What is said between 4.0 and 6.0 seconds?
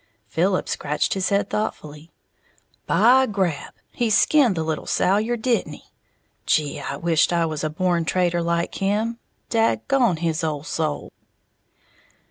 skinned the little Salyer, didn't he?